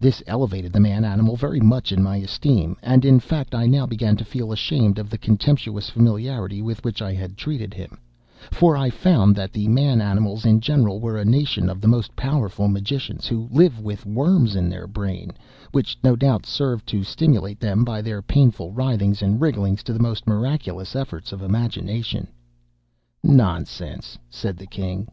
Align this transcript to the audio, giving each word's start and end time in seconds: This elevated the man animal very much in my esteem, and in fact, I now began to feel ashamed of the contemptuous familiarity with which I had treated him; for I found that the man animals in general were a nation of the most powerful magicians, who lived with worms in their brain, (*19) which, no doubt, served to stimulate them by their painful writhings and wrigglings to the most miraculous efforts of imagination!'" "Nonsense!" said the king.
This 0.00 0.20
elevated 0.26 0.72
the 0.72 0.80
man 0.80 1.04
animal 1.04 1.36
very 1.36 1.60
much 1.60 1.92
in 1.92 2.02
my 2.02 2.16
esteem, 2.16 2.76
and 2.82 3.04
in 3.04 3.20
fact, 3.20 3.54
I 3.54 3.66
now 3.68 3.86
began 3.86 4.16
to 4.16 4.24
feel 4.24 4.50
ashamed 4.50 4.98
of 4.98 5.08
the 5.10 5.16
contemptuous 5.16 5.88
familiarity 5.88 6.60
with 6.60 6.82
which 6.84 7.00
I 7.00 7.12
had 7.14 7.36
treated 7.36 7.72
him; 7.72 7.98
for 8.50 8.76
I 8.76 8.90
found 8.90 9.36
that 9.36 9.52
the 9.52 9.68
man 9.68 10.00
animals 10.00 10.44
in 10.44 10.58
general 10.60 10.98
were 10.98 11.16
a 11.16 11.24
nation 11.24 11.68
of 11.70 11.80
the 11.80 11.86
most 11.86 12.16
powerful 12.16 12.66
magicians, 12.66 13.28
who 13.28 13.48
lived 13.52 13.80
with 13.80 14.04
worms 14.04 14.56
in 14.56 14.68
their 14.68 14.88
brain, 14.88 15.28
(*19) 15.28 15.34
which, 15.70 15.96
no 16.02 16.16
doubt, 16.16 16.46
served 16.46 16.84
to 16.88 17.04
stimulate 17.04 17.60
them 17.60 17.84
by 17.84 18.02
their 18.02 18.22
painful 18.22 18.72
writhings 18.72 19.22
and 19.22 19.40
wrigglings 19.40 19.84
to 19.84 19.92
the 19.92 20.00
most 20.02 20.26
miraculous 20.26 20.96
efforts 20.96 21.30
of 21.30 21.42
imagination!'" 21.42 22.26
"Nonsense!" 23.22 24.18
said 24.30 24.56
the 24.56 24.66
king. 24.66 25.06